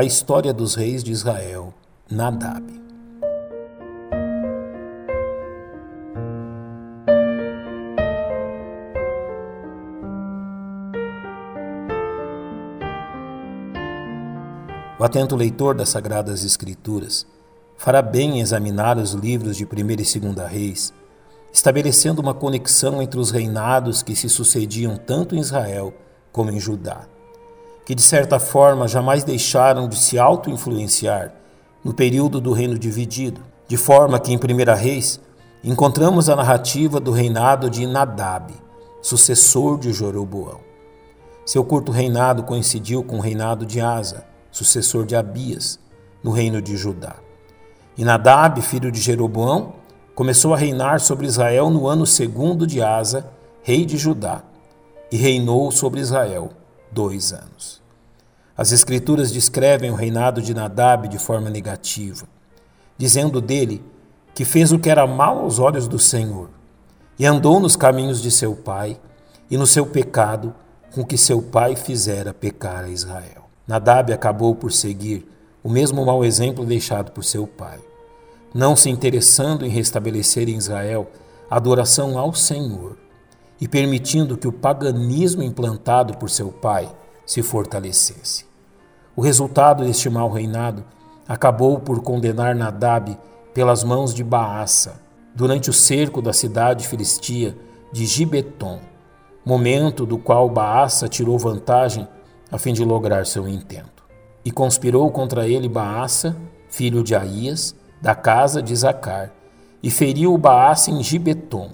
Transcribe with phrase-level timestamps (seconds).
[0.00, 1.74] a história dos reis de Israel,
[2.10, 2.64] Nadab.
[14.98, 17.26] O atento leitor das Sagradas Escrituras
[17.76, 20.94] fará bem em examinar os livros de 1 e 2 Reis,
[21.52, 25.92] estabelecendo uma conexão entre os reinados que se sucediam tanto em Israel
[26.32, 27.06] como em Judá,
[27.90, 31.32] que de certa forma jamais deixaram de se auto-influenciar
[31.82, 35.20] no período do reino dividido, de forma que em 1 Reis
[35.64, 38.54] encontramos a narrativa do reinado de Nadab,
[39.02, 40.60] sucessor de Jeroboão.
[41.44, 45.80] Seu curto reinado coincidiu com o reinado de Asa, sucessor de Abias,
[46.22, 47.16] no reino de Judá.
[47.98, 49.72] E Nadab, filho de Jeroboão,
[50.14, 53.28] começou a reinar sobre Israel no ano segundo de Asa,
[53.64, 54.44] rei de Judá,
[55.10, 56.50] e reinou sobre Israel
[56.92, 57.79] dois anos.
[58.60, 62.26] As Escrituras descrevem o reinado de Nadab de forma negativa,
[62.98, 63.82] dizendo dele
[64.34, 66.50] que fez o que era mal aos olhos do Senhor,
[67.18, 69.00] e andou nos caminhos de seu pai,
[69.50, 70.54] e no seu pecado
[70.94, 73.48] com que seu pai fizera pecar a Israel.
[73.66, 75.26] Nadab acabou por seguir
[75.64, 77.78] o mesmo mau exemplo deixado por seu pai,
[78.52, 81.10] não se interessando em restabelecer em Israel
[81.50, 82.98] a adoração ao Senhor
[83.58, 88.49] e permitindo que o paganismo implantado por seu pai se fortalecesse.
[89.16, 90.84] O resultado deste mau reinado
[91.26, 93.18] acabou por condenar Nadab
[93.52, 95.00] pelas mãos de Baasa
[95.34, 97.56] durante o cerco da cidade filistia
[97.92, 98.80] de Gibeton,
[99.44, 102.06] momento do qual Baasa tirou vantagem
[102.50, 104.04] a fim de lograr seu intento.
[104.44, 106.36] E conspirou contra ele Baasa,
[106.68, 109.32] filho de Aías, da casa de Zacar,
[109.82, 111.70] e feriu Baasa em Gibeton,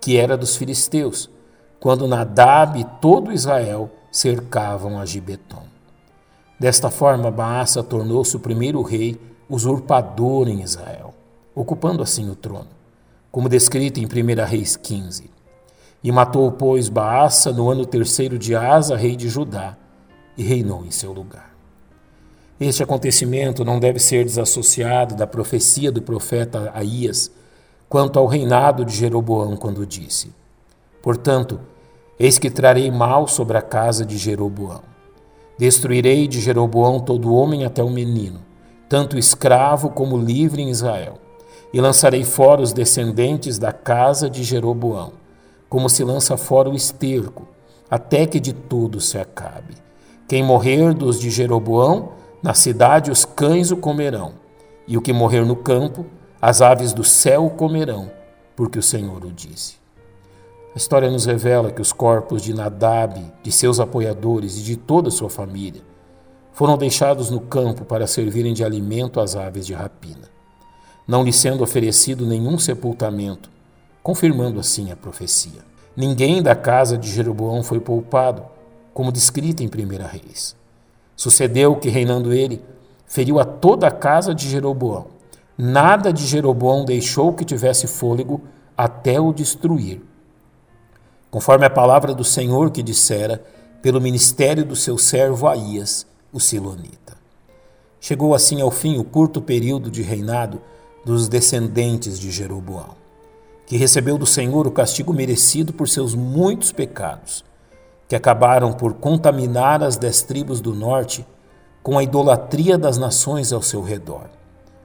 [0.00, 1.30] que era dos filisteus,
[1.78, 5.73] quando Nadab e todo Israel cercavam a Gibeton.
[6.58, 11.12] Desta forma, Baasa tornou-se o primeiro rei usurpador em Israel,
[11.54, 12.68] ocupando assim o trono,
[13.30, 15.30] como descrito em 1 Reis 15.
[16.02, 19.76] E matou, pois, Baasa no ano terceiro de Asa, rei de Judá,
[20.36, 21.54] e reinou em seu lugar.
[22.58, 27.30] Este acontecimento não deve ser desassociado da profecia do profeta Aías
[27.88, 30.32] quanto ao reinado de Jeroboão, quando disse:
[31.02, 31.60] Portanto,
[32.18, 34.93] eis que trarei mal sobre a casa de Jeroboão.
[35.56, 38.40] Destruirei de Jeroboão todo homem até o menino,
[38.88, 41.14] tanto escravo como livre em Israel,
[41.72, 45.12] e lançarei fora os descendentes da casa de Jeroboão,
[45.68, 47.46] como se lança fora o esterco,
[47.88, 49.74] até que de tudo se acabe.
[50.26, 52.12] Quem morrer dos de Jeroboão,
[52.42, 54.32] na cidade os cães o comerão,
[54.88, 56.04] e o que morrer no campo,
[56.42, 58.10] as aves do céu o comerão,
[58.56, 59.83] porque o Senhor o disse.
[60.74, 65.08] A história nos revela que os corpos de Nadab, de seus apoiadores e de toda
[65.08, 65.82] sua família
[66.52, 70.28] foram deixados no campo para servirem de alimento às aves de rapina,
[71.06, 73.50] não lhe sendo oferecido nenhum sepultamento,
[74.02, 75.64] confirmando assim a profecia.
[75.96, 78.42] Ninguém da casa de Jeroboão foi poupado,
[78.92, 79.70] como descrito em 1
[80.08, 80.56] Reis.
[81.14, 82.60] Sucedeu que, reinando ele,
[83.06, 85.06] feriu a toda a casa de Jeroboão.
[85.56, 88.40] Nada de Jeroboão deixou que tivesse fôlego
[88.76, 90.02] até o destruir.
[91.34, 93.42] Conforme a palavra do Senhor que dissera
[93.82, 97.16] pelo ministério do seu servo Aías, o Silonita.
[98.00, 100.62] Chegou assim ao fim o curto período de reinado
[101.04, 102.90] dos descendentes de Jeroboão,
[103.66, 107.44] que recebeu do Senhor o castigo merecido por seus muitos pecados
[108.06, 111.26] que acabaram por contaminar as dez tribos do norte
[111.82, 114.30] com a idolatria das nações ao seu redor,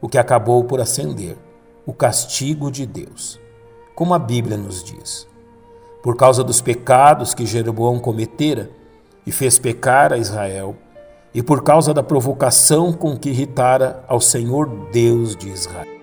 [0.00, 1.38] o que acabou por acender
[1.86, 3.38] o castigo de Deus,
[3.94, 5.30] como a Bíblia nos diz.
[6.02, 8.70] Por causa dos pecados que Jeroboão cometera
[9.26, 10.74] e fez pecar a Israel,
[11.34, 16.01] e por causa da provocação com que irritara ao Senhor Deus de Israel.